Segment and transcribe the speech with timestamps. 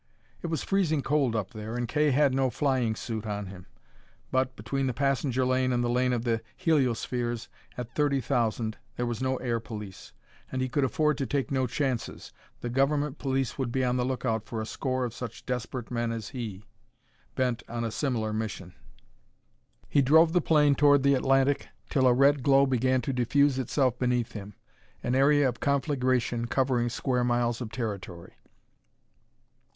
[0.41, 3.67] It was freezing cold up there, and Kay had no flying suit on him,
[4.31, 9.05] but, between the passenger lane and the lane of the heliospheres, at thirty thousand, there
[9.05, 10.11] was no air police.
[10.51, 12.33] And he could afford to take no chances.
[12.61, 16.29] The Government police would be on the lookout for a score such desperate men as
[16.29, 16.65] he,
[17.35, 18.73] bent on a similar mission.
[19.87, 23.99] He drove the plane toward the Atlantic till a red glow began to diffuse itself
[23.99, 24.55] beneath him,
[25.03, 28.33] an area of conflagration covering square miles of territory.